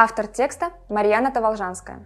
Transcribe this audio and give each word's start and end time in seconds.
Автор 0.00 0.28
текста 0.28 0.70
Марьяна 0.88 1.32
Таволжанская. 1.32 1.98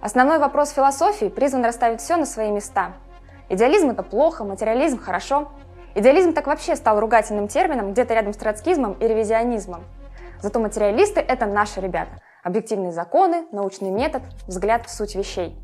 Основной 0.00 0.38
вопрос 0.38 0.70
философии 0.70 1.26
призван 1.26 1.62
расставить 1.62 2.00
все 2.00 2.16
на 2.16 2.24
свои 2.24 2.50
места. 2.50 2.92
Идеализм– 3.50 3.90
это 3.90 4.02
плохо, 4.02 4.42
материализм– 4.42 4.98
хорошо. 5.04 5.52
Идеализм 5.94 6.32
так 6.32 6.46
вообще 6.46 6.76
стал 6.76 6.98
ругательным 6.98 7.46
термином 7.46 7.92
где-то 7.92 8.14
рядом 8.14 8.32
с 8.32 8.38
троцкизмом 8.38 8.94
и 8.94 9.06
ревизионизмом. 9.06 9.84
Зато 10.40 10.58
материалисты– 10.60 11.20
это 11.28 11.44
наши 11.44 11.78
ребята. 11.82 12.22
Объективные 12.42 12.92
законы, 12.92 13.44
научный 13.52 13.90
метод, 13.90 14.22
взгляд 14.46 14.86
в 14.86 14.90
суть 14.90 15.14
вещей. 15.14 15.54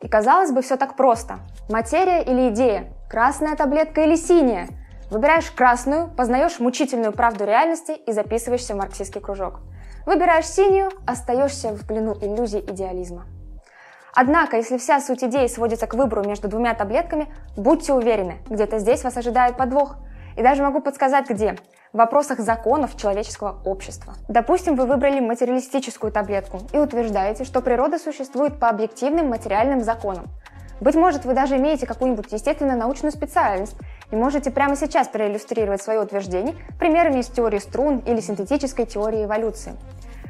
И 0.00 0.08
казалось 0.08 0.50
бы, 0.50 0.62
все 0.62 0.76
так 0.76 0.96
просто. 0.96 1.38
Материя 1.68 2.24
или 2.24 2.48
идея, 2.48 2.92
красная 3.08 3.54
таблетка 3.54 4.00
или 4.00 4.16
синяя. 4.16 4.66
Выбираешь 5.12 5.48
красную, 5.48 6.08
познаешь 6.08 6.58
мучительную 6.58 7.12
правду 7.12 7.44
реальности 7.44 7.92
и 7.92 8.10
записываешься 8.10 8.74
в 8.74 8.78
марксистский 8.78 9.20
кружок. 9.20 9.60
Выбираешь 10.06 10.46
синюю, 10.46 10.90
остаешься 11.04 11.70
в 11.70 11.84
плену 11.84 12.16
иллюзий 12.20 12.60
идеализма. 12.60 13.26
Однако, 14.14 14.56
если 14.56 14.78
вся 14.78 15.00
суть 15.00 15.24
идеи 15.24 15.48
сводится 15.48 15.88
к 15.88 15.94
выбору 15.94 16.22
между 16.22 16.46
двумя 16.46 16.74
таблетками, 16.74 17.26
будьте 17.56 17.92
уверены, 17.92 18.38
где-то 18.48 18.78
здесь 18.78 19.02
вас 19.02 19.16
ожидает 19.16 19.56
подвох. 19.56 19.96
И 20.36 20.42
даже 20.42 20.62
могу 20.62 20.80
подсказать, 20.80 21.28
где. 21.28 21.56
В 21.92 21.98
вопросах 21.98 22.38
законов 22.38 22.96
человеческого 22.96 23.60
общества. 23.64 24.14
Допустим, 24.28 24.76
вы 24.76 24.86
выбрали 24.86 25.18
материалистическую 25.18 26.12
таблетку 26.12 26.60
и 26.72 26.78
утверждаете, 26.78 27.42
что 27.42 27.60
природа 27.60 27.98
существует 27.98 28.60
по 28.60 28.68
объективным 28.68 29.28
материальным 29.28 29.80
законам. 29.80 30.26
Быть 30.80 30.94
может, 30.94 31.24
вы 31.24 31.34
даже 31.34 31.56
имеете 31.56 31.86
какую-нибудь 31.86 32.30
естественно-научную 32.30 33.10
специальность 33.10 33.74
и 34.10 34.16
можете 34.16 34.50
прямо 34.50 34.76
сейчас 34.76 35.08
проиллюстрировать 35.08 35.82
свое 35.82 36.00
утверждение 36.00 36.54
примерами 36.78 37.20
из 37.20 37.26
теории 37.26 37.58
струн 37.58 37.98
или 38.00 38.20
синтетической 38.20 38.84
теории 38.84 39.24
эволюции. 39.24 39.72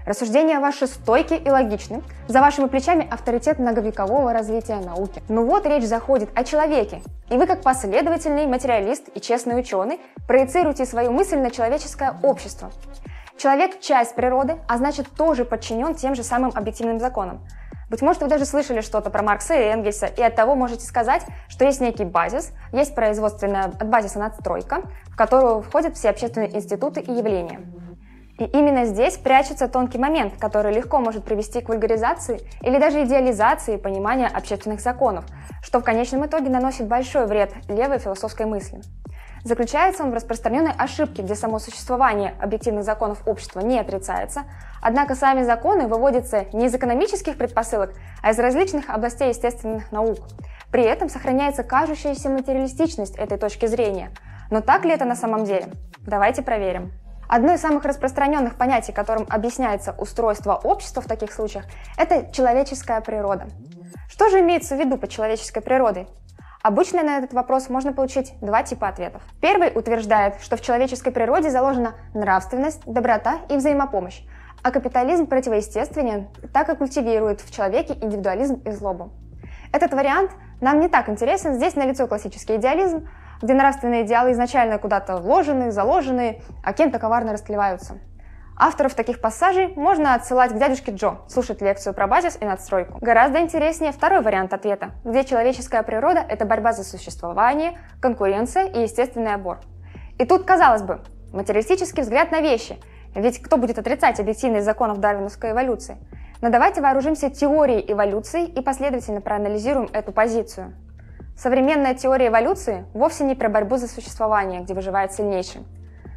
Рассуждения 0.07 0.61
ваши 0.61 0.87
стойки 0.87 1.35
и 1.35 1.51
логичны. 1.51 2.01
За 2.29 2.41
вашими 2.41 2.69
плечами 2.69 3.09
авторитет 3.11 3.59
многовекового 3.59 4.33
развития 4.33 4.77
науки. 4.77 5.21
Ну 5.29 5.45
вот 5.45 5.67
речь 5.67 5.83
заходит 5.83 6.31
о 6.37 6.45
человеке. 6.45 7.03
И 7.29 7.37
вы, 7.37 7.49
как 7.49 7.63
последовательный 7.63 8.47
материалист 8.47 9.09
и 9.13 9.21
честный 9.21 9.59
ученый, 9.59 10.01
проецируете 10.29 10.87
свою 10.87 11.11
мысль 11.11 11.39
на 11.39 11.51
человеческое 11.51 12.15
общество. 12.23 12.71
Человек– 13.37 13.81
часть 13.81 14.15
природы, 14.15 14.59
а 14.69 14.79
значит 14.79 15.09
тоже 15.11 15.45
подчинен 15.45 15.97
тем 15.97 16.15
же 16.15 16.23
самым 16.23 16.53
объективным 16.55 17.01
законам. 17.01 17.41
Быть 17.91 18.01
может, 18.01 18.23
вы 18.23 18.29
даже 18.29 18.47
слышали 18.47 18.83
что-то 18.83 19.11
про 19.11 19.25
Маркса 19.25 19.55
и 19.55 19.65
Энгельса, 19.65 20.07
и 20.07 20.23
от 20.23 20.37
того 20.37 20.55
можете 20.55 20.87
сказать, 20.87 21.23
что 21.49 21.65
есть 21.65 21.81
некий 21.81 22.05
базис, 22.05 22.53
есть 22.73 22.95
производственная 22.95 23.65
от 23.65 23.89
базиса 23.89 24.21
надстройка, 24.21 24.83
в 25.07 25.17
которую 25.17 25.63
входят 25.63 25.97
все 25.97 26.11
общественные 26.11 26.57
институты 26.57 27.01
и 27.01 27.13
явления. 27.13 27.61
И 28.39 28.45
именно 28.45 28.85
здесь 28.85 29.17
прячется 29.17 29.67
тонкий 29.67 29.99
момент, 29.99 30.35
который 30.39 30.73
легко 30.73 31.01
может 31.01 31.25
привести 31.25 31.63
к 31.63 31.69
вульгаризации 31.69 32.41
или 32.61 32.79
даже 32.79 33.05
идеализации 33.05 33.77
понимания 33.77 34.27
общественных 34.27 34.81
законов, 34.81 35.25
что 35.63 35.81
в 35.81 35.85
конечном 35.85 36.27
итоге 36.27 36.51
наносит 36.51 36.87
большой 36.87 37.27
вред 37.27 37.53
левой 37.69 37.99
философской 37.99 38.45
мысли. 38.45 38.81
Заключается 39.43 40.03
он 40.03 40.11
в 40.11 40.15
распространенной 40.15 40.73
ошибке, 40.77 41.23
где 41.23 41.35
само 41.35 41.61
существование 41.61 42.35
объективных 42.41 42.85
законов 42.85 43.27
общества 43.27 43.61
не 43.61 43.79
отрицается, 43.79 44.43
однако 44.83 45.15
сами 45.15 45.45
законы 45.45 45.87
выводятся 45.87 46.47
не 46.53 46.67
из 46.67 46.75
экономических 46.75 47.39
предпосылок, 47.39 47.95
а 48.23 48.33
из 48.33 48.39
различных 48.39 48.91
областей 48.91 49.29
естественных 49.29 49.93
наук. 49.93 50.19
При 50.73 50.83
этом 50.83 51.09
сохраняется 51.09 51.63
кажущаяся 51.63 52.29
материалистичность 52.29 53.17
этой 53.17 53.39
точки 53.39 53.67
зрения. 53.67 54.11
Но 54.51 54.61
так 54.61 54.85
ли 54.85 54.91
это 54.91 55.05
на 55.05 55.15
самом 55.15 55.45
деле? 55.45 55.69
Давайте 56.01 56.43
проверим. 56.43 56.91
Одно 57.29 57.55
из 57.55 57.61
самых 57.61 57.85
распространенных 57.85 58.57
понятий, 58.57 58.93
которым 58.93 59.27
объясняется 59.29 59.95
устройство 59.99 60.55
общества 60.55 61.03
в 61.03 61.07
таких 61.07 61.33
случаях, 61.33 61.65
это 61.97 62.31
человеческая 62.33 63.01
природа. 63.01 63.49
Что 64.09 64.29
же 64.29 64.41
имеется 64.41 64.77
в 64.77 64.79
виду 64.79 64.97
под 64.97 65.11
человеческой 65.11 65.61
природой? 65.61 66.07
Обычно 66.63 67.03
на 67.03 67.19
этот 67.19 67.33
вопрос 67.33 67.69
можно 67.69 67.93
получить 67.93 68.35
два 68.41 68.63
типа 68.63 68.89
ответов. 68.89 69.23
Первый 69.41 69.71
утверждает, 69.75 70.41
что 70.41 70.57
в 70.57 70.61
человеческой 70.61 71.13
природе 71.13 71.51
заложена 71.51 71.95
нравственность, 72.15 72.83
доброта 72.87 73.39
и 73.49 73.57
взаимопомощь, 73.57 74.23
а 74.63 74.71
капитализм 74.71 75.27
противоестественен, 75.27 76.29
так 76.53 76.67
как 76.67 76.79
культивирует 76.79 77.41
в 77.41 77.53
человеке 77.53 77.97
индивидуализм 78.01 78.63
и 78.65 78.71
злобу. 78.71 79.11
Этот 79.73 79.93
вариант 79.93 80.33
нам 80.61 80.81
не 80.81 80.89
так 80.89 81.09
интересен, 81.09 81.55
здесь 81.55 81.77
налицо 81.77 82.07
классический 82.07 82.57
идеализм, 82.57 83.09
где 83.43 83.55
нравственные 83.55 84.05
идеалы 84.05 84.33
изначально 84.33 84.79
куда-то 84.79 85.17
вложены, 85.17 85.71
заложены, 85.71 86.43
а 86.65 86.73
кем-то 86.73 86.99
коварно 86.99 87.33
растлеваются. 87.33 87.99
Авторов 88.59 88.95
таких 88.95 89.21
пассажей 89.21 89.75
можно 89.77 90.15
отсылать 90.15 90.53
к 90.53 90.59
дядюшке 90.59 90.93
Джо, 90.93 91.19
слушать 91.29 91.61
лекцию 91.61 91.93
про 91.93 92.07
базис 92.07 92.39
и 92.41 92.45
надстройку. 92.47 92.99
Гораздо 93.03 93.41
интереснее 93.41 93.93
второй 93.93 94.23
вариант 94.23 94.55
ответа, 94.55 94.93
где 95.05 95.25
человеческая 95.25 95.83
природа– 95.83 96.25
это 96.29 96.47
борьба 96.47 96.73
за 96.73 96.83
существование, 96.83 97.79
конкуренция 98.01 98.65
и 98.65 98.81
естественный 98.83 99.35
отбор. 99.35 99.59
И 100.19 100.25
тут, 100.25 100.45
казалось 100.45 100.81
бы, 100.81 101.01
материалистический 101.35 102.03
взгляд 102.03 102.33
на 102.33 102.41
вещи, 102.41 102.79
ведь 103.15 103.43
кто 103.43 103.59
будет 103.59 103.79
отрицать 103.79 104.21
объективность 104.21 104.65
законов 104.65 105.01
дарвиновской 105.01 105.51
эволюции? 105.51 105.99
Но 106.41 106.49
давайте 106.49 106.81
вооружимся 106.81 107.29
теорией 107.29 107.85
эволюции 107.93 108.47
и 108.47 108.63
последовательно 108.63 109.21
проанализируем 109.21 109.91
эту 109.93 110.13
позицию. 110.13 110.75
Современная 111.37 111.95
теория 111.95 112.29
эволюции 112.29 112.87
вовсе 112.95 113.23
не 113.25 113.35
про 113.35 113.51
борьбу 113.51 113.77
за 113.77 113.89
существование, 113.89 114.63
где 114.63 114.73
выживает 114.73 115.13
сильнейший. 115.13 115.67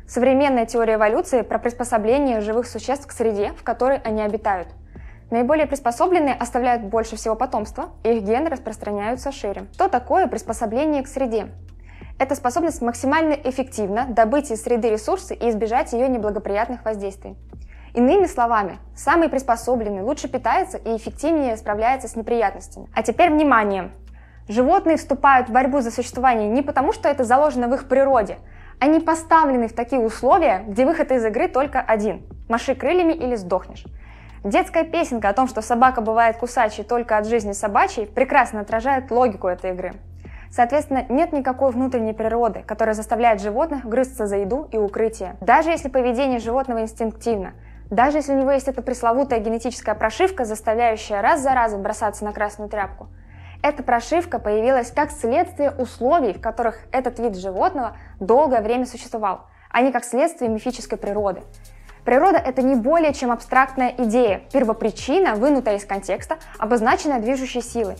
Современная 0.07 0.66
теория 0.66 0.94
эволюции 0.96 1.41
про 1.41 1.59
приспособление 1.59 2.40
живых 2.40 2.68
существ 2.68 3.06
к 3.06 3.12
среде, 3.12 3.52
в 3.52 3.63
которой 3.63 3.97
они 3.97 4.22
обитают. 4.22 4.69
Наиболее 5.29 5.68
приспособленные 5.68 6.35
оставляют 6.35 6.84
больше 6.84 7.18
всего 7.18 7.35
потомства, 7.35 7.90
и 8.03 8.13
их 8.13 8.24
гены 8.24 8.50
распространяются 8.50 9.34
шире. 9.34 9.66
Что 9.74 9.90
такое 9.90 10.28
приспособление 10.28 11.03
к 11.03 11.08
среде? 11.08 11.50
Это 12.18 12.34
способность 12.35 12.81
максимально 12.81 13.34
эффективно 13.34 14.06
добыть 14.08 14.52
из 14.52 14.63
среды 14.63 14.90
ресурсы 14.90 15.35
и 15.35 15.50
избежать 15.50 15.91
ее 15.91 16.08
неблагоприятных 16.08 16.85
воздействий. 16.85 17.35
Иными 17.94 18.25
словами, 18.25 18.79
самый 18.96 19.28
приспособленный 19.28 20.02
лучше 20.02 20.29
питается 20.29 20.78
и 20.78 20.96
эффективнее 20.96 21.58
справляется 21.58 22.08
с 22.08 22.16
неприятностями. 22.16 22.88
А 22.96 23.03
теперь 23.03 23.31
внимание! 23.31 23.91
Животные 24.50 24.98
вступают 24.98 25.48
в 25.48 25.52
борьбу 25.52 25.80
за 25.80 25.92
существование 25.92 26.50
не 26.50 26.64
потому, 26.64 26.92
что 26.92 27.08
это 27.08 27.24
заложено 27.24 27.68
в 27.68 27.76
их 27.76 27.88
природе. 27.88 28.40
Они 28.80 29.00
поставлены 29.00 29.68
в 29.68 29.74
такие 29.74 30.02
условия, 30.02 30.64
где 30.66 30.88
выход 30.88 31.12
из 31.12 31.24
игры 31.24 31.48
только 31.48 31.80
один– 31.80 32.24
маши 32.50 32.74
крыльями 32.74 33.14
или 33.14 33.36
сдохнешь. 33.36 33.86
Детская 34.44 34.86
песенка 34.86 35.30
о 35.30 35.34
том, 35.34 35.48
что 35.48 35.62
собака 35.62 36.02
бывает 36.02 36.38
кусачей 36.38 36.84
только 36.84 37.18
от 37.18 37.28
жизни 37.28 37.52
собачьей, 37.52 38.08
прекрасно 38.08 38.62
отражает 38.62 39.12
логику 39.12 39.48
этой 39.48 39.70
игры. 39.70 39.94
Соответственно, 40.50 41.06
нет 41.09 41.32
никакой 41.32 41.72
внутренней 41.72 42.14
природы, 42.14 42.64
которая 42.66 42.96
заставляет 42.96 43.42
животных 43.42 43.86
грызться 43.86 44.26
за 44.26 44.38
еду 44.38 44.68
и 44.72 44.78
укрытие. 44.78 45.36
Даже 45.42 45.70
если 45.70 45.90
поведение 45.90 46.40
животного 46.40 46.82
инстинктивно, 46.82 47.54
даже 47.92 48.18
если 48.18 48.34
у 48.34 48.40
него 48.40 48.50
есть 48.50 48.68
эта 48.68 48.82
пресловутая 48.82 49.42
генетическая 49.42 49.94
прошивка, 49.94 50.44
заставляющая 50.44 51.22
раз 51.22 51.42
за 51.42 51.54
разом 51.54 51.84
бросаться 51.84 52.26
на 52.26 52.34
красную 52.34 52.68
тряпку– 52.68 53.09
эта 53.62 53.84
прошивка 53.84 54.40
появилась 54.40 54.92
как 54.92 55.12
следствие 55.12 55.72
условий, 55.72 56.34
в 56.34 56.42
которых 56.42 56.80
этот 56.92 57.20
вид 57.20 57.36
животного 57.36 57.97
долгое 58.20 58.62
время 58.62 58.86
существовал, 58.86 59.47
а 59.70 59.81
не 59.81 59.92
как 59.92 60.06
следствие 60.06 60.50
мифической 60.50 60.97
природы. 60.97 61.42
Природа– 62.06 62.38
это 62.46 62.62
не 62.62 62.75
более 62.75 63.14
чем 63.14 63.31
абстрактная 63.31 63.94
идея, 63.97 64.42
первопричина, 64.52 65.36
вынутая 65.36 65.75
из 65.75 65.86
контекста, 65.86 66.38
обозначенная 66.58 67.20
движущей 67.20 67.62
силой. 67.62 67.97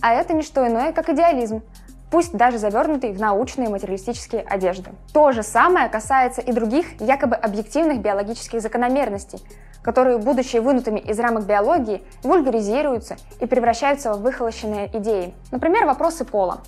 А 0.00 0.14
это 0.14 0.32
не 0.32 0.42
что 0.42 0.66
иное, 0.66 0.92
как 0.92 1.10
идеализм, 1.10 1.62
пусть 2.10 2.32
даже 2.32 2.58
завернутый 2.58 3.12
в 3.12 3.20
научные 3.20 3.68
материалистические 3.68 4.42
одежды. 4.42 4.90
То 5.12 5.32
же 5.32 5.42
самое 5.42 5.88
касается 5.88 6.40
и 6.40 6.52
других 6.52 7.00
якобы 7.00 7.36
объективных 7.36 8.00
биологических 8.00 8.60
закономерностей, 8.60 9.40
которые, 9.82 10.18
будучи 10.18 10.56
вынутыми 10.56 11.00
из 11.00 11.18
рамок 11.18 11.44
биологии, 11.44 12.02
вульгаризируются 12.22 13.16
и 13.40 13.46
превращаются 13.46 14.12
в 14.14 14.22
выхолощенные 14.22 14.90
идеи. 14.96 15.34
Например, 15.50 15.86
вопросы 15.86 16.24
пола. 16.24 16.60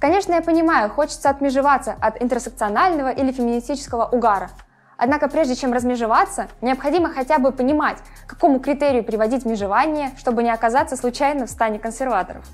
Конечно, 0.00 0.32
я 0.32 0.42
понимаю, 0.42 0.90
хочется 0.90 1.30
отмежеваться 1.30 1.94
от 2.00 2.20
интерсекционального 2.20 3.10
или 3.10 3.30
феминистического 3.30 4.06
угара. 4.06 4.50
Однако 4.96 5.28
прежде 5.28 5.54
чем 5.54 5.72
размежеваться, 5.72 6.48
необходимо 6.60 7.08
хотя 7.08 7.38
бы 7.38 7.52
понимать, 7.52 7.98
к 8.26 8.30
какому 8.30 8.60
критерию 8.60 9.04
приводить 9.04 9.44
межевание, 9.44 10.10
чтобы 10.16 10.42
не 10.42 10.50
оказаться 10.50 10.96
случайно 10.96 11.46
в 11.46 11.50
стане 11.50 11.78
консерваторов. 11.78 12.44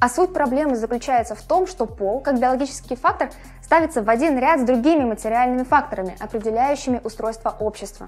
А 0.00 0.08
суть 0.08 0.32
проблемы 0.32 0.76
заключается 0.76 1.34
в 1.34 1.42
том, 1.42 1.66
что 1.66 1.84
пол, 1.84 2.20
как 2.20 2.40
биологический 2.40 2.96
фактор, 2.96 3.30
ставится 3.62 4.02
в 4.02 4.08
один 4.08 4.38
ряд 4.38 4.60
с 4.60 4.64
другими 4.64 5.04
материальными 5.04 5.64
факторами, 5.64 6.16
определяющими 6.18 7.00
устройство 7.04 7.54
общества. 7.60 8.06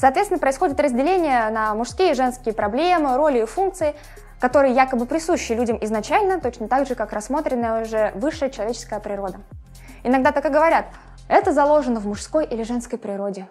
Соответственно, 0.00 0.40
происходит 0.40 0.80
разделение 0.80 1.50
на 1.50 1.74
мужские 1.74 2.12
и 2.12 2.14
женские 2.14 2.54
проблемы, 2.54 3.18
роли 3.18 3.42
и 3.42 3.44
функции, 3.44 3.94
которые 4.40 4.74
якобы 4.74 5.04
присущи 5.04 5.52
людям 5.52 5.76
изначально, 5.82 6.40
точно 6.40 6.68
так 6.68 6.86
же, 6.86 6.94
как 6.94 7.12
рассмотренная 7.12 7.82
уже 7.82 8.10
высшая 8.14 8.48
человеческая 8.48 8.98
природа. 9.00 9.40
Иногда 10.02 10.32
так 10.32 10.46
и 10.46 10.48
говорят, 10.48 10.86
это 11.28 11.52
заложено 11.52 12.00
в 12.00 12.06
мужской 12.06 12.46
или 12.46 12.62
женской 12.62 12.98
природе. 12.98 13.46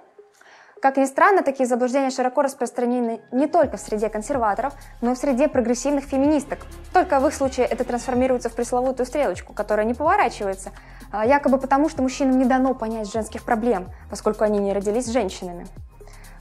Как 0.81 0.97
ни 0.97 1.05
странно, 1.05 1.43
такие 1.43 1.67
заблуждения 1.67 2.09
широко 2.09 2.41
распространены 2.41 3.21
не 3.31 3.45
только 3.45 3.77
в 3.77 3.79
среде 3.79 4.09
консерваторов, 4.09 4.73
но 5.01 5.11
и 5.11 5.13
в 5.13 5.19
среде 5.19 5.49
прогрессивных 5.49 6.05
феминисток. 6.05 6.65
Только 6.93 7.19
в 7.19 7.27
их 7.27 7.35
случае 7.35 7.67
это 7.67 7.83
трансформируется 7.83 8.49
в 8.49 8.53
пресловутую 8.53 9.05
стрелочку, 9.05 9.53
которая 9.53 9.85
не 9.85 9.93
поворачивается, 9.93 10.71
а, 11.11 11.27
якобы 11.27 11.59
потому, 11.59 11.89
что 11.89 12.01
мужчинам 12.01 12.39
не 12.39 12.45
дано 12.45 12.73
понять 12.73 13.11
женских 13.11 13.43
проблем, 13.43 13.89
поскольку 14.09 14.45
они 14.45 14.57
не 14.57 14.73
родились 14.73 15.05
женщинами. 15.09 15.67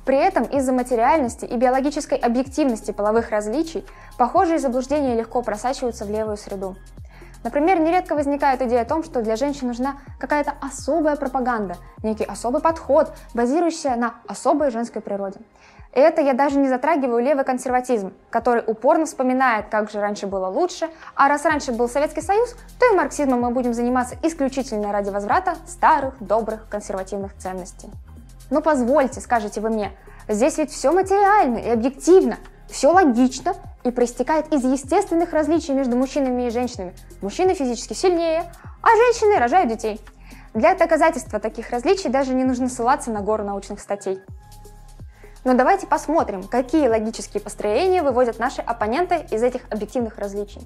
При 0.08 0.16
этом 0.16 0.44
из-за 0.44 0.72
материальности 0.72 1.44
и 1.44 1.54
биологической 1.58 2.16
объективности 2.16 2.92
половых 2.92 3.28
различий 3.28 3.84
похожие 4.16 4.58
заблуждения 4.58 5.14
легко 5.14 5.42
просачиваются 5.42 6.06
в 6.06 6.10
левую 6.10 6.38
среду. 6.38 6.76
Например, 7.44 7.78
нередко 7.78 8.14
возникает 8.14 8.62
идея 8.62 8.80
о 8.80 8.84
том, 8.86 9.04
что 9.04 9.20
для 9.20 9.36
женщин 9.36 9.68
нужна 9.68 9.98
какая-то 10.18 10.54
особая 10.62 11.16
пропаганда, 11.16 11.76
некий 12.02 12.24
особый 12.24 12.62
подход, 12.62 13.12
базирующийся 13.34 13.96
на 13.96 14.14
особой 14.26 14.70
женской 14.70 15.02
природе. 15.02 15.40
И 15.92 16.00
это 16.00 16.22
я 16.22 16.32
даже 16.32 16.58
не 16.58 16.70
затрагиваю 16.70 17.22
левый 17.22 17.44
консерватизм, 17.44 18.14
который 18.30 18.62
упорно 18.66 19.04
вспоминает, 19.04 19.68
как 19.68 19.90
же 19.90 20.00
раньше 20.00 20.26
было 20.26 20.46
лучше, 20.46 20.88
а 21.16 21.28
раз 21.28 21.44
раньше 21.44 21.72
был 21.72 21.86
Советский 21.86 22.22
Союз, 22.22 22.56
то 22.80 22.90
и 22.90 22.96
марксизмом 22.96 23.42
мы 23.42 23.50
будем 23.50 23.74
заниматься 23.74 24.16
исключительно 24.22 24.90
ради 24.90 25.10
возврата 25.10 25.56
старых, 25.66 26.14
добрых, 26.18 26.66
консервативных 26.70 27.36
ценностей. 27.36 27.90
Но 28.50 28.60
позвольте, 28.62 29.20
скажете 29.20 29.60
вы 29.60 29.70
мне, 29.70 29.92
здесь 30.28 30.58
ведь 30.58 30.70
все 30.70 30.92
материально 30.92 31.58
и 31.58 31.68
объективно, 31.68 32.38
все 32.68 32.92
логично, 32.92 33.54
и 33.84 33.90
проистекает 33.90 34.52
из 34.52 34.64
естественных 34.64 35.32
различий 35.32 35.74
между 35.74 35.96
мужчинами 35.96 36.46
и 36.46 36.50
женщинами. 36.50 36.94
Мужчины 37.22 37.54
физически 37.54 37.94
сильнее, 37.94 38.52
а 38.82 38.88
женщины 38.88 39.38
рожают 39.38 39.70
детей. 39.70 40.00
Для 40.54 40.74
доказательства 40.74 41.38
таких 41.38 41.70
различий 41.70 42.10
даже 42.10 42.34
не 42.34 42.44
нужно 42.44 42.68
ссылаться 42.68 43.10
на 43.10 43.20
гору 43.20 43.44
научных 43.44 43.80
статей. 43.80 44.20
Но 45.44 45.54
давайте 45.54 45.86
посмотрим, 45.86 46.42
какие 46.42 46.88
логические 46.88 47.40
построения 47.42 48.02
выводят 48.02 48.38
наши 48.38 48.60
оппоненты 48.60 49.26
из 49.30 49.42
этих 49.42 49.62
объективных 49.70 50.18
различий. 50.18 50.60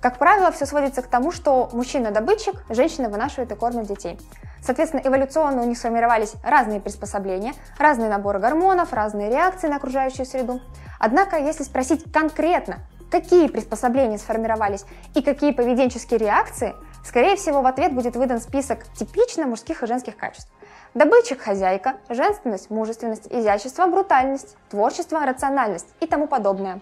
Как 0.00 0.18
правило, 0.18 0.50
все 0.50 0.66
сводится 0.66 1.02
к 1.02 1.06
тому, 1.06 1.30
что 1.30 1.68
мужчина 1.72 2.10
добытчик, 2.10 2.54
женщина 2.70 3.08
вынашивает 3.08 3.52
и 3.52 3.54
кормит 3.54 3.86
детей. 3.86 4.18
Соответственно, 4.62 5.02
эволюционно 5.04 5.62
у 5.62 5.66
них 5.66 5.78
сформировались 5.78 6.34
разные 6.42 6.80
приспособления, 6.80 7.54
разные 7.78 8.10
наборы 8.10 8.38
гормонов, 8.38 8.92
разные 8.92 9.30
реакции 9.30 9.68
на 9.68 9.76
окружающую 9.76 10.26
среду. 10.26 10.60
Однако, 10.98 11.38
если 11.38 11.62
спросить 11.62 12.12
конкретно, 12.12 12.80
какие 13.10 13.48
приспособления 13.48 14.18
сформировались 14.18 14.84
и 15.14 15.22
какие 15.22 15.52
поведенческие 15.52 16.18
реакции, 16.18 16.74
скорее 17.04 17.36
всего 17.36 17.62
в 17.62 17.66
ответ 17.66 17.92
будет 17.92 18.16
выдан 18.16 18.40
список 18.40 18.84
типично 18.94 19.46
мужских 19.46 19.82
и 19.82 19.86
женских 19.86 20.16
качеств. 20.16 20.50
Добытчик– 20.94 21.40
хозяйка, 21.42 21.94
женственность, 22.08 22.68
мужественность, 22.68 23.28
изящество, 23.30 23.86
брутальность, 23.86 24.56
творчество, 24.68 25.24
рациональность 25.24 25.86
и 26.00 26.06
тому 26.06 26.26
подобное. 26.26 26.80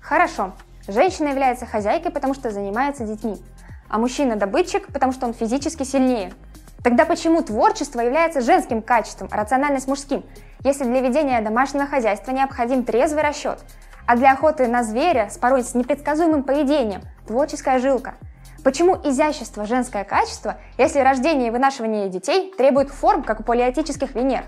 Хорошо, 0.00 0.52
женщина 0.86 1.28
является 1.28 1.66
хозяйкой, 1.66 2.12
потому 2.12 2.34
что 2.34 2.50
занимается 2.50 3.04
детьми, 3.04 3.42
а 3.88 3.98
мужчина– 3.98 4.36
добытчик, 4.36 4.86
потому 4.92 5.12
что 5.12 5.26
он 5.26 5.34
физически 5.34 5.82
сильнее. 5.82 6.32
Тогда 6.82 7.04
почему 7.04 7.42
творчество 7.42 8.00
является 8.00 8.40
женским 8.40 8.82
качеством, 8.82 9.28
а 9.32 9.36
рациональность 9.36 9.88
мужским, 9.88 10.24
если 10.62 10.84
для 10.84 11.00
ведения 11.00 11.40
домашнего 11.40 11.86
хозяйства 11.86 12.30
необходим 12.30 12.84
трезвый 12.84 13.22
расчет, 13.22 13.58
а 14.06 14.16
для 14.16 14.32
охоты 14.32 14.68
на 14.68 14.84
зверя 14.84 15.28
с 15.30 15.38
порой 15.38 15.64
с 15.64 15.74
непредсказуемым 15.74 16.44
поведением– 16.44 17.02
творческая 17.26 17.78
жилка? 17.78 18.14
Почему 18.62 18.96
изящество– 19.04 19.64
женское 19.66 20.04
качество, 20.04 20.56
если 20.78 21.00
рождение 21.00 21.48
и 21.48 21.50
вынашивание 21.50 22.08
детей 22.08 22.54
требуют 22.56 22.90
форм, 22.90 23.22
как 23.22 23.40
у 23.40 23.42
полиотических 23.42 24.14
Венер? 24.14 24.44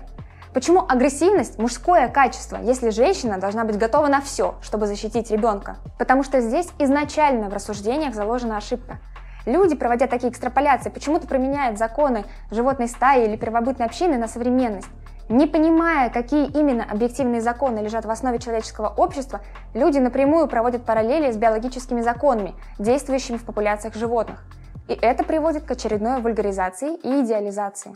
Почему 0.53 0.85
агрессивность– 0.87 1.57
мужское 1.59 2.07
качество, 2.09 2.57
если 2.61 2.89
женщина 2.89 3.37
должна 3.39 3.63
быть 3.63 3.77
готова 3.77 4.07
на 4.07 4.19
все, 4.21 4.55
чтобы 4.61 4.87
защитить 4.87 5.31
ребенка? 5.31 5.77
Потому 5.97 6.23
что 6.23 6.41
здесь 6.41 6.67
изначально 6.79 7.49
в 7.49 7.53
рассуждениях 7.53 8.15
заложена 8.15 8.57
ошибка– 8.57 8.99
Люди, 9.45 9.75
проводя 9.75 10.07
такие 10.07 10.31
экстраполяции, 10.31 10.89
почему-то 10.89 11.27
променяют 11.27 11.77
законы 11.77 12.25
животной 12.51 12.87
стаи 12.87 13.25
или 13.25 13.35
первобытной 13.35 13.85
общины 13.85 14.17
на 14.17 14.27
современность. 14.27 14.87
Не 15.29 15.47
понимая, 15.47 16.09
какие 16.09 16.45
именно 16.47 16.83
объективные 16.83 17.41
законы 17.41 17.79
лежат 17.79 18.05
в 18.05 18.11
основе 18.11 18.37
человеческого 18.37 18.89
общества, 18.89 19.39
люди 19.73 19.97
напрямую 19.97 20.47
проводят 20.47 20.83
параллели 20.83 21.31
с 21.31 21.37
биологическими 21.37 22.01
законами, 22.01 22.53
действующими 22.77 23.37
в 23.37 23.45
популяциях 23.45 23.95
животных. 23.95 24.43
И 24.87 24.93
это 24.93 25.23
приводит 25.23 25.63
к 25.63 25.71
очередной 25.71 26.19
вульгаризации 26.19 26.95
и 26.95 27.21
идеализации. 27.21 27.95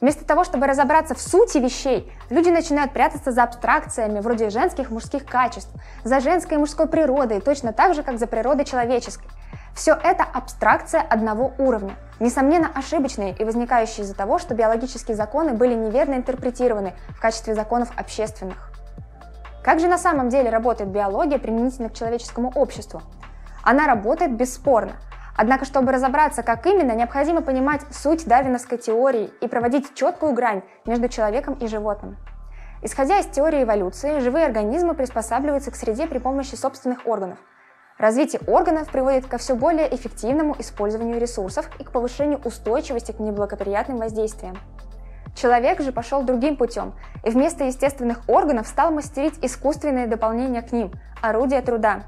Вместо 0.00 0.24
того, 0.26 0.44
чтобы 0.44 0.66
разобраться 0.66 1.14
в 1.14 1.20
сути 1.20 1.58
вещей, 1.58 2.12
люди 2.30 2.50
начинают 2.50 2.92
прятаться 2.92 3.32
за 3.32 3.42
абстракциями 3.42 4.20
вроде 4.20 4.50
женских 4.50 4.90
и 4.90 4.94
мужских 4.94 5.24
качеств, 5.24 5.72
за 6.04 6.20
женской 6.20 6.56
и 6.56 6.60
мужской 6.60 6.86
природой, 6.86 7.40
точно 7.40 7.72
так 7.72 7.94
же, 7.94 8.02
как 8.02 8.18
за 8.18 8.26
природой 8.26 8.64
человеческой– 8.64 9.28
все 9.76 9.92
это 9.92 10.24
абстракция 10.24 11.02
одного 11.02 11.52
уровня, 11.58 11.96
несомненно 12.18 12.70
ошибочные 12.74 13.36
и 13.38 13.44
возникающие 13.44 14.04
из-за 14.04 14.14
того, 14.14 14.38
что 14.38 14.54
биологические 14.54 15.14
законы 15.14 15.52
были 15.52 15.74
неверно 15.74 16.14
интерпретированы 16.14 16.94
в 17.10 17.20
качестве 17.20 17.54
законов 17.54 17.90
общественных. 17.94 18.72
Как 19.62 19.78
же 19.78 19.86
на 19.86 19.98
самом 19.98 20.30
деле 20.30 20.48
работает 20.48 20.88
биология 20.88 21.38
применительно 21.38 21.90
к 21.90 21.92
человеческому 21.92 22.52
обществу? 22.54 23.02
Она 23.62 23.86
работает 23.86 24.34
бесспорно. 24.34 24.92
Однако, 25.36 25.66
чтобы 25.66 25.92
разобраться, 25.92 26.42
как 26.42 26.64
именно, 26.66 26.92
необходимо 26.92 27.42
понимать 27.42 27.82
суть 27.90 28.26
дарвиновской 28.26 28.78
теории 28.78 29.30
и 29.42 29.46
проводить 29.46 29.94
четкую 29.94 30.32
грань 30.32 30.62
между 30.86 31.10
человеком 31.10 31.52
и 31.52 31.66
животным. 31.66 32.16
Исходя 32.80 33.18
из 33.18 33.26
теории 33.26 33.64
эволюции, 33.64 34.20
живые 34.20 34.46
организмы 34.46 34.94
приспосабливаются 34.94 35.70
к 35.70 35.76
среде 35.76 36.06
при 36.06 36.16
помощи 36.16 36.54
собственных 36.54 37.06
органов– 37.06 37.38
Развитие 37.98 38.42
органов 38.46 38.90
приводит 38.90 39.26
ко 39.26 39.38
все 39.38 39.54
более 39.54 39.94
эффективному 39.94 40.54
использованию 40.58 41.18
ресурсов 41.18 41.70
и 41.78 41.84
к 41.84 41.92
повышению 41.92 42.38
устойчивости 42.44 43.12
к 43.12 43.20
неблагоприятным 43.20 43.96
воздействиям. 43.96 44.58
Человек 45.34 45.80
же 45.80 45.92
пошел 45.92 46.22
другим 46.22 46.56
путем 46.56 46.92
и 47.24 47.30
вместо 47.30 47.64
естественных 47.64 48.28
органов 48.28 48.66
стал 48.66 48.90
мастерить 48.90 49.42
искусственные 49.42 50.06
дополнения 50.08 50.60
к 50.60 50.72
ним– 50.72 50.92
орудия 51.22 51.62
труда. 51.62 52.02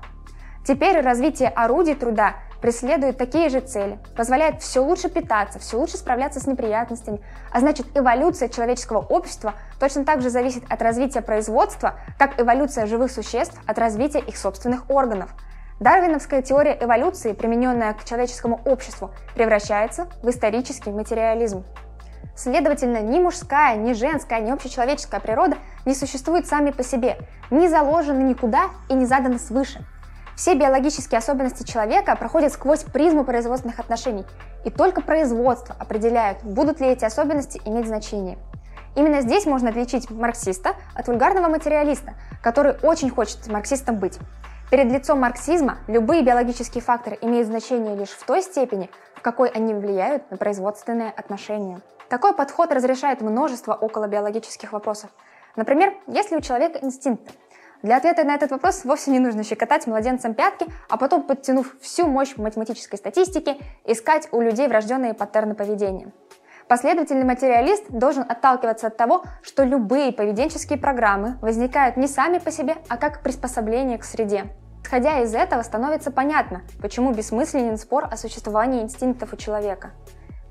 Теперь 0.67 1.00
развитие 1.00 1.49
орудий 1.49 1.94
труда 1.94 2.34
преследует 2.61 3.17
такие 3.17 3.49
же 3.49 3.61
цели, 3.61 3.99
позволяет 4.14 4.61
все 4.61 4.81
лучше 4.81 5.08
питаться, 5.08 5.58
все 5.58 5.79
лучше 5.79 5.96
справляться 5.96 6.38
с 6.38 6.46
неприятностями, 6.46 7.23
а 7.50 7.61
значит 7.61 7.87
эволюция 7.94 8.50
человеческого 8.50 8.99
общества 8.99 9.55
точно 9.81 10.05
так 10.05 10.20
же 10.20 10.29
зависит 10.29 10.65
от 10.69 10.82
развития 10.82 11.22
производства, 11.22 11.94
как 12.19 12.39
эволюция 12.39 12.84
живых 12.84 13.10
существ 13.10 13.58
от 13.67 13.79
развития 13.79 14.19
их 14.19 14.36
собственных 14.36 14.91
органов– 14.91 15.34
Дарвиновская 15.81 16.43
теория 16.43 16.77
эволюции, 16.81 17.32
примененная 17.32 17.94
к 17.94 18.05
человеческому 18.05 18.61
обществу, 18.65 19.13
превращается 19.35 20.08
в 20.23 20.29
исторический 20.29 20.91
материализм. 20.91 21.65
Следовательно, 22.35 23.01
ни 23.01 23.20
мужская, 23.20 23.77
ни 23.77 23.93
женская, 23.93 24.41
ни 24.41 24.51
общечеловеческая 24.51 25.20
природа 25.20 25.56
не 25.87 25.94
существуют 25.94 26.47
сами 26.47 26.70
по 26.70 26.82
себе, 26.82 27.19
не 27.51 27.69
заложены 27.69 28.23
никуда 28.23 28.70
и 28.89 28.94
не 28.94 29.06
заданы 29.06 29.39
свыше. 29.39 29.85
Все 30.35 30.55
биологические 30.55 31.19
особенности 31.19 31.65
человека 31.65 32.15
проходят 32.17 32.53
сквозь 32.53 32.85
призму 32.85 33.25
производственных 33.25 33.81
отношений, 33.81 34.25
и 34.65 34.70
только 34.70 35.01
производство 35.01 35.77
определяет, 35.79 36.43
будут 36.44 36.81
ли 36.81 36.89
эти 36.89 37.05
особенности 37.05 37.61
иметь 37.65 37.87
значение. 37.87 38.39
Именно 38.94 39.20
здесь 39.20 39.47
можно 39.47 39.70
отличить 39.70 40.11
марксиста 40.11 40.75
от 40.94 41.06
вульгарного 41.06 41.49
материалиста, 41.49 42.15
который 42.43 42.77
очень 42.82 43.11
хочет 43.11 43.47
марксистом 43.49 43.97
быть. 43.97 44.19
Перед 44.70 44.93
лицом 44.93 45.20
марксизма 45.20 45.79
любые 45.87 46.22
биологические 46.22 46.82
факторы 46.82 47.17
имеют 47.22 47.46
значение 47.46 47.96
лишь 47.96 48.10
в 48.10 48.27
той 48.27 48.43
степени, 48.43 48.91
в 49.15 49.22
какой 49.22 49.48
они 49.48 49.72
влияют 49.72 50.31
на 50.31 50.37
производственные 50.37 51.10
отношения. 51.10 51.81
Такой 52.10 52.34
подход 52.34 52.70
разрешает 52.70 53.22
множество 53.22 53.72
околобиологических 53.72 54.72
вопросов. 54.72 55.08
Например, 55.56 55.94
есть 56.06 56.31
ли 56.31 56.37
у 56.37 56.43
человека 56.43 56.81
инстинкты? 56.82 57.32
Для 57.82 57.96
ответа 57.96 58.25
на 58.25 58.34
этот 58.34 58.51
вопрос 58.51 58.84
вовсе 58.84 59.10
не 59.10 59.20
нужно 59.20 59.43
щекотать 59.43 59.87
младенцам 59.87 60.34
пятки, 60.34 60.67
а 60.91 60.98
потом, 60.98 61.22
подтянув 61.22 61.75
всю 61.81 62.06
мощь 62.06 62.37
математической 62.37 62.96
статистики, 62.96 63.56
искать 63.87 64.29
у 64.32 64.41
людей 64.43 64.69
врожденные 64.69 65.15
паттерны 65.15 65.55
поведения. 65.55 66.13
Последовательный 66.69 67.25
материалист 67.25 67.84
должен 67.89 68.27
отталкиваться 68.29 68.89
от 68.89 68.96
того, 68.98 69.22
что 69.41 69.65
любые 69.65 70.13
поведенческие 70.13 70.79
программы 70.79 71.39
возникают 71.41 71.96
не 71.96 72.06
сами 72.06 72.37
по 72.37 72.51
себе, 72.51 72.77
а 72.89 72.98
как 72.98 73.22
приспособление 73.22 73.96
к 73.96 74.05
среде. 74.05 74.44
Исходя 74.84 75.22
из 75.22 75.34
этого, 75.34 75.63
становится 75.63 76.10
понятно, 76.10 76.60
почему 76.82 77.13
бессмысленен 77.13 77.79
спор 77.79 78.06
о 78.10 78.19
существовании 78.19 78.82
инстинктов 78.82 79.32
у 79.32 79.37
человека. 79.37 79.93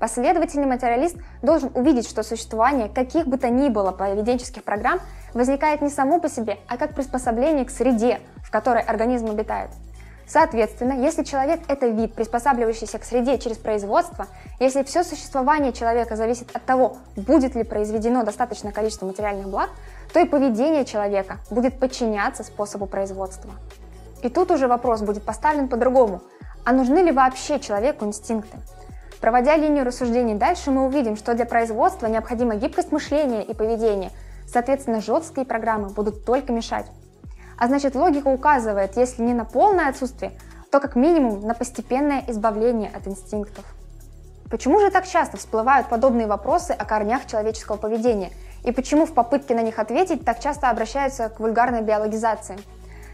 Последовательный 0.00 0.66
материалист 0.66 1.16
должен 1.42 1.70
увидеть, 1.74 2.08
что 2.08 2.24
существование 2.24 2.88
каких 2.88 3.28
бы 3.28 3.38
то 3.38 3.48
ни 3.48 3.68
было 3.68 3.92
поведенческих 3.92 4.64
программ 4.64 4.98
возникает 5.34 5.82
не 5.82 5.88
само 5.88 6.20
по 6.20 6.28
себе, 6.28 6.58
а 6.68 6.78
как 6.78 6.94
приспособление 6.94 7.64
к 7.64 7.70
среде, 7.70 8.18
в 8.44 8.50
которой 8.50 8.82
организм 8.82 9.30
обитает. 9.30 9.70
Соответственно, 10.28 10.92
если 10.92 11.24
человек– 11.24 11.60
это 11.68 11.86
вид, 11.86 12.14
приспосабливающийся 12.14 12.98
к 12.98 13.04
среде 13.04 13.38
через 13.38 13.56
производство, 13.56 14.26
если 14.60 14.82
все 14.82 15.02
существование 15.02 15.72
человека 15.72 16.16
зависит 16.16 16.54
от 16.54 16.64
того, 16.64 16.98
будет 17.16 17.54
ли 17.54 17.64
произведено 17.64 18.24
достаточное 18.24 18.72
количество 18.72 19.06
материальных 19.06 19.48
благ, 19.48 19.70
то 20.12 20.20
и 20.20 20.26
поведение 20.26 20.84
человека 20.84 21.38
будет 21.48 21.78
подчиняться 21.78 22.44
способу 22.44 22.84
производства. 22.84 23.50
И 24.22 24.28
тут 24.28 24.50
уже 24.50 24.68
вопрос 24.68 25.00
будет 25.00 25.22
поставлен 25.22 25.66
по-другому. 25.66 26.20
А 26.64 26.72
нужны 26.72 26.98
ли 26.98 27.10
вообще 27.10 27.58
человеку 27.58 28.04
инстинкты? 28.04 28.58
Проводя 29.22 29.56
линию 29.56 29.84
рассуждений 29.84 30.34
дальше, 30.34 30.70
мы 30.70 30.84
увидим, 30.86 31.16
что 31.16 31.34
для 31.34 31.46
производства 31.46 32.06
необходима 32.06 32.56
гибкость 32.56 32.92
мышления 32.92 33.42
и 33.42 33.54
поведения, 33.54 34.10
соответственно, 34.46 35.00
жесткие 35.00 35.46
программы 35.46 35.88
будут 35.88 36.26
только 36.26 36.52
мешать. 36.52 36.86
А 37.58 37.66
значит, 37.66 37.94
логика 37.94 38.28
указывает, 38.28 38.96
если 38.96 39.22
не 39.22 39.34
на 39.34 39.44
полное 39.44 39.88
отсутствие, 39.88 40.32
то 40.70 40.80
как 40.80 40.96
минимум 40.96 41.42
на 41.42 41.54
постепенное 41.54 42.24
избавление 42.28 42.90
от 42.94 43.06
инстинктов. 43.08 43.64
Почему 44.50 44.80
же 44.80 44.90
так 44.90 45.06
часто 45.06 45.36
всплывают 45.36 45.88
подобные 45.88 46.26
вопросы 46.26 46.70
о 46.70 46.84
корнях 46.84 47.26
человеческого 47.26 47.76
поведения? 47.76 48.30
И 48.64 48.72
почему 48.72 49.06
в 49.06 49.12
попытке 49.12 49.54
на 49.54 49.62
них 49.62 49.78
ответить 49.78 50.24
так 50.24 50.40
часто 50.40 50.70
обращаются 50.70 51.28
к 51.28 51.40
вульгарной 51.40 51.82
биологизации? 51.82 52.56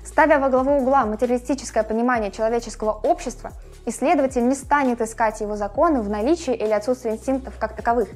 Ставя 0.04 0.38
во 0.38 0.50
главу 0.50 0.76
угла 0.76 1.06
материалистическое 1.06 1.82
понимание 1.82 2.30
человеческого 2.30 2.92
общества, 2.92 3.52
исследователь 3.86 4.46
не 4.46 4.54
станет 4.54 5.00
искать 5.00 5.40
его 5.40 5.56
законы 5.56 6.02
в 6.02 6.10
наличии 6.10 6.54
или 6.54 6.70
отсутствии 6.70 7.12
инстинктов 7.12 7.54
как 7.58 7.74
таковых. 7.74 8.08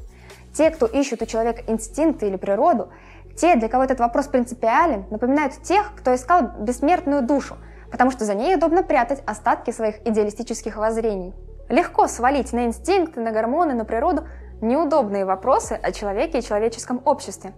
Те, 0.54 0.70
кто 0.70 0.86
ищут 0.86 1.22
у 1.22 1.26
человека 1.26 1.62
инстинкты 1.66 2.26
или 2.26 2.36
природу, 2.36 2.88
те, 3.38 3.56
для 3.56 3.68
кого 3.68 3.84
этот 3.84 4.00
вопрос 4.00 4.26
принципиален, 4.26 5.06
напоминают 5.10 5.62
тех, 5.62 5.92
кто 5.96 6.14
искал 6.14 6.50
бессмертную 6.58 7.22
душу, 7.22 7.56
потому 7.90 8.10
что 8.10 8.24
за 8.24 8.34
ней 8.34 8.56
удобно 8.56 8.82
прятать 8.82 9.22
остатки 9.26 9.70
своих 9.70 10.06
идеалистических 10.06 10.76
воззрений. 10.76 11.34
Легко 11.68 12.08
свалить 12.08 12.52
на 12.52 12.66
инстинкты, 12.66 13.20
на 13.20 13.30
гормоны, 13.30 13.74
на 13.74 13.84
природу 13.84 14.26
неудобные 14.60 15.24
вопросы 15.24 15.78
о 15.80 15.92
человеке 15.92 16.38
и 16.38 16.42
человеческом 16.42 17.00
обществе. 17.04 17.52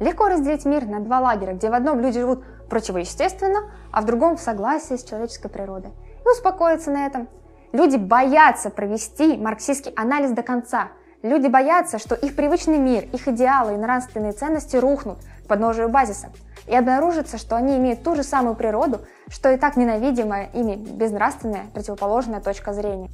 Легко 0.00 0.28
разделить 0.28 0.64
мир 0.64 0.86
на 0.86 1.00
два 1.00 1.20
лагеря, 1.20 1.52
где 1.52 1.68
в 1.68 1.74
одном 1.74 2.00
люди 2.00 2.20
живут 2.20 2.44
противоестественно, 2.70 3.70
а 3.92 4.00
в 4.00 4.06
другом 4.06 4.36
в 4.36 4.40
согласии 4.40 4.94
с 4.94 5.04
человеческой 5.04 5.48
природой. 5.48 5.92
И 6.24 6.28
успокоиться 6.28 6.90
на 6.90 7.06
этом. 7.06 7.28
Люди 7.72 7.96
боятся 7.96 8.70
провести 8.70 9.36
марксистский 9.36 9.92
анализ 9.96 10.30
до 10.30 10.42
конца– 10.42 10.88
Люди 11.26 11.48
боятся, 11.48 11.98
что 11.98 12.14
их 12.14 12.36
привычный 12.36 12.78
мир, 12.78 13.08
их 13.12 13.26
идеалы 13.26 13.74
и 13.74 13.76
нравственные 13.76 14.30
ценности 14.30 14.76
рухнут 14.76 15.18
к 15.44 15.48
подножию 15.48 15.88
базиса, 15.88 16.28
и 16.68 16.76
обнаружится, 16.76 17.36
что 17.36 17.56
они 17.56 17.76
имеют 17.78 18.04
ту 18.04 18.14
же 18.14 18.22
самую 18.22 18.54
природу, 18.54 19.00
что 19.28 19.50
и 19.50 19.56
так 19.56 19.76
ненавидимая 19.76 20.50
ими 20.52 20.76
безнравственная 20.76 21.64
противоположная 21.74 22.40
точка 22.40 22.72
зрения. 22.72 23.10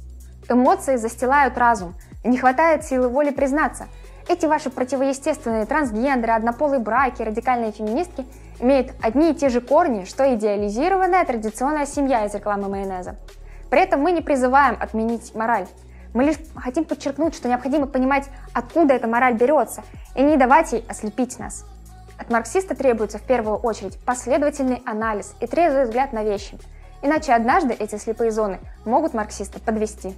Эмоции 0.47 0.95
застилают 0.97 1.57
разум, 1.57 1.95
и 2.23 2.27
не 2.27 2.37
хватает 2.37 2.85
силы 2.85 3.07
воли 3.07 3.31
признаться. 3.31 3.87
Эти 4.29 4.45
ваши 4.45 4.69
противоестественные 4.69 5.65
трансгендеры, 5.65 6.33
однополые 6.33 6.79
браки, 6.79 7.23
радикальные 7.23 7.71
феминистки 7.71 8.27
имеют 8.59 8.91
одни 9.01 9.31
и 9.31 9.35
те 9.35 9.49
же 9.49 9.59
корни, 9.59 10.03
что 10.03 10.31
идеализированная 10.35 11.25
традиционная 11.25 11.87
семья 11.87 12.25
из 12.25 12.35
рекламы 12.35 12.69
майонеза. 12.69 13.15
При 13.71 13.81
этом 13.81 14.01
мы 14.01 14.11
не 14.11 14.21
призываем 14.21 14.77
отменить 14.79 15.33
мораль, 15.33 15.65
мы 16.13 16.23
лишь 16.23 16.37
хотим 16.55 16.85
подчеркнуть, 16.85 17.35
что 17.35 17.49
необходимо 17.49 17.87
понимать, 17.87 18.29
откуда 18.53 18.93
эта 18.93 19.07
мораль 19.07 19.33
берется, 19.33 19.83
и 20.15 20.21
не 20.21 20.37
давать 20.37 20.71
ей 20.73 20.85
ослепить 20.87 21.39
нас. 21.39 21.65
От 22.17 22.29
марксиста 22.29 22.75
требуется 22.75 23.17
в 23.17 23.23
первую 23.23 23.57
очередь 23.57 23.97
последовательный 24.05 24.81
анализ 24.85 25.33
и 25.39 25.47
трезвый 25.47 25.85
взгляд 25.85 26.13
на 26.13 26.23
вещи. 26.23 26.57
Иначе 27.01 27.33
однажды 27.33 27.73
эти 27.73 27.97
слепые 27.97 28.31
зоны 28.31 28.59
могут 28.85 29.13
марксиста 29.13 29.59
подвести. 29.59 30.15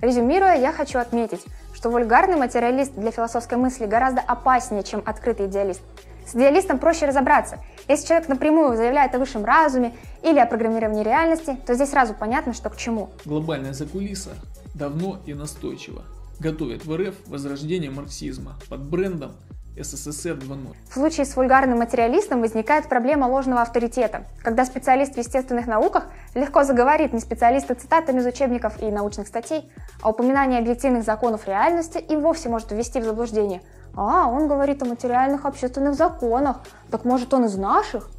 Резюмируя, 0.00 0.56
я 0.56 0.72
хочу 0.72 0.98
отметить, 0.98 1.44
что 1.72 1.90
вульгарный 1.90 2.36
материалист 2.36 2.94
для 2.94 3.10
философской 3.10 3.58
мысли 3.58 3.86
гораздо 3.86 4.20
опаснее, 4.20 4.82
чем 4.82 5.02
открытый 5.04 5.46
идеалист. 5.46 5.80
С 6.26 6.34
идеалистом 6.34 6.78
проще 6.78 7.06
разобраться. 7.06 7.58
Если 7.86 8.08
человек 8.08 8.28
напрямую 8.28 8.76
заявляет 8.76 9.14
о 9.14 9.18
высшем 9.18 9.44
разуме 9.44 9.94
или 10.22 10.40
о 10.40 10.46
программировании 10.46 11.04
реальности, 11.04 11.56
то 11.64 11.74
здесь 11.74 11.90
сразу 11.90 12.14
понятно, 12.14 12.52
что 12.52 12.68
к 12.68 12.76
чему. 12.76 13.10
Глобальная 13.24 13.72
закулиса 13.72 14.30
давно 14.76 15.18
и 15.26 15.34
настойчиво 15.34 16.02
готовят 16.38 16.84
в 16.84 16.94
РФ 16.94 17.14
возрождение 17.26 17.90
марксизма 17.90 18.54
под 18.68 18.82
брендом 18.82 19.32
СССР 19.78 20.32
2.0. 20.32 20.74
В 20.88 20.94
случае 20.94 21.26
с 21.26 21.36
вульгарным 21.36 21.78
материалистом 21.78 22.40
возникает 22.40 22.88
проблема 22.88 23.26
ложного 23.26 23.62
авторитета, 23.62 24.24
когда 24.42 24.64
специалист 24.64 25.14
в 25.14 25.18
естественных 25.18 25.66
науках 25.66 26.06
легко 26.34 26.64
заговорит 26.64 27.12
не 27.12 27.20
специалиста 27.20 27.74
цитатами 27.74 28.20
из 28.20 28.26
учебников 28.26 28.82
и 28.82 28.90
научных 28.90 29.28
статей, 29.28 29.70
а 30.02 30.10
упоминание 30.10 30.60
объективных 30.60 31.04
законов 31.04 31.46
реальности 31.46 31.98
и 31.98 32.16
вовсе 32.16 32.48
может 32.48 32.72
ввести 32.72 33.00
в 33.00 33.04
заблуждение. 33.04 33.62
А, 33.94 34.28
он 34.28 34.48
говорит 34.48 34.82
о 34.82 34.86
материальных 34.86 35.44
общественных 35.44 35.94
законах, 35.94 36.60
так 36.90 37.04
может 37.04 37.32
он 37.34 37.44
из 37.44 37.56
наших? 37.56 38.10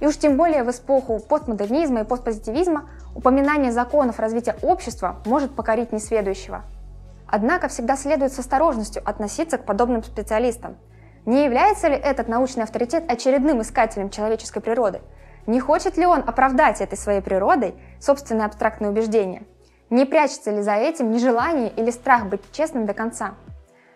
И 0.00 0.06
уж 0.06 0.16
тем 0.16 0.36
более 0.36 0.64
в 0.64 0.70
эпоху 0.70 1.20
постмодернизма 1.20 2.00
и 2.00 2.04
постпозитивизма 2.04 2.88
упоминание 3.14 3.72
законов 3.72 4.18
развития 4.18 4.56
общества 4.62 5.16
может 5.26 5.54
покорить 5.54 5.92
несведущего. 5.92 6.62
Однако 7.26 7.68
всегда 7.68 7.96
следует 7.96 8.32
с 8.32 8.38
осторожностью 8.38 9.02
относиться 9.04 9.58
к 9.58 9.64
подобным 9.64 10.02
специалистам. 10.02 10.76
Не 11.26 11.44
является 11.44 11.88
ли 11.88 11.94
этот 11.94 12.28
научный 12.28 12.64
авторитет 12.64 13.10
очередным 13.10 13.62
искателем 13.62 14.10
человеческой 14.10 14.60
природы? 14.60 15.00
Не 15.46 15.60
хочет 15.60 15.96
ли 15.96 16.06
он 16.06 16.20
оправдать 16.20 16.80
этой 16.80 16.98
своей 16.98 17.20
природой 17.20 17.74
собственные 18.00 18.46
абстрактные 18.46 18.90
убеждения? 18.90 19.44
Не 19.90 20.04
прячется 20.04 20.50
ли 20.50 20.62
за 20.62 20.74
этим 20.74 21.10
нежелание 21.10 21.70
или 21.70 21.90
страх 21.90 22.26
быть 22.26 22.40
честным 22.52 22.86
до 22.86 22.94
конца? 22.94 23.34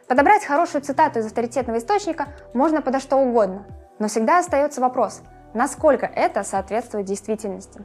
Подобрать 0.06 0.44
хорошую 0.44 0.82
цитату 0.82 1.18
из 1.18 1.26
авторитетного 1.26 1.78
источника 1.78 2.28
можно 2.54 2.80
подо 2.80 2.98
что 2.98 3.16
угодно, 3.16 3.66
но 3.98 4.08
всегда 4.08 4.38
остается 4.38 4.80
вопрос– 4.80 5.22
насколько 5.54 6.06
это 6.06 6.44
соответствует 6.44 7.06
действительности. 7.06 7.80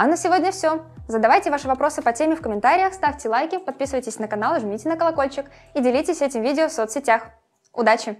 А 0.00 0.06
на 0.06 0.16
сегодня 0.16 0.50
все. 0.50 0.80
Задавайте 1.08 1.50
ваши 1.50 1.68
вопросы 1.68 2.00
по 2.00 2.14
теме 2.14 2.34
в 2.34 2.40
комментариях, 2.40 2.94
ставьте 2.94 3.28
лайки, 3.28 3.58
подписывайтесь 3.58 4.18
на 4.18 4.28
канал, 4.28 4.58
жмите 4.58 4.88
на 4.88 4.96
колокольчик 4.96 5.44
и 5.74 5.82
делитесь 5.82 6.22
этим 6.22 6.40
видео 6.40 6.68
в 6.68 6.72
соцсетях. 6.72 7.24
Удачи! 7.74 8.16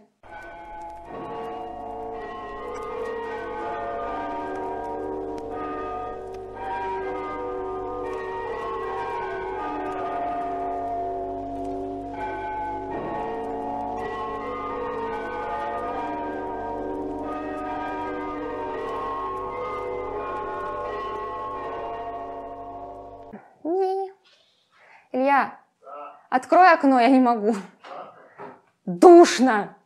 Открой 26.31 26.73
окно, 26.73 26.99
я 26.99 27.09
не 27.09 27.21
могу. 27.21 27.55
Душно! 28.87 29.77